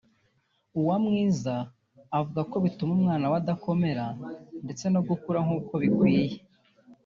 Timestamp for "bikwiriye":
5.81-6.37